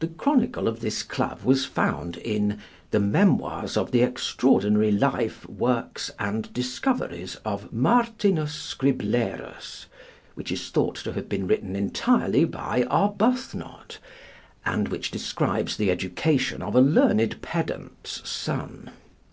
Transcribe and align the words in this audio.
The 0.00 0.08
chronicle 0.08 0.66
of 0.66 0.80
this 0.80 1.04
club 1.04 1.42
was 1.44 1.66
found 1.66 2.16
in 2.16 2.58
'The 2.90 2.98
Memoirs 2.98 3.76
of 3.76 3.92
the 3.92 4.02
Extraordinary 4.02 4.90
Life, 4.90 5.48
Works, 5.48 6.10
and 6.18 6.52
Discoveries 6.52 7.36
of 7.44 7.72
Martinus 7.72 8.52
Scriblerus,' 8.52 9.86
which 10.34 10.50
is 10.50 10.70
thought 10.70 10.96
to 10.96 11.12
have 11.12 11.28
been 11.28 11.46
written 11.46 11.76
entirely 11.76 12.44
by 12.44 12.82
Arbuthnot, 12.90 13.98
and 14.64 14.88
which 14.88 15.12
describes 15.12 15.76
the 15.76 15.92
education 15.92 16.60
of 16.60 16.74
a 16.74 16.80
learned 16.80 17.40
pedant's 17.40 18.28
son. 18.28 18.90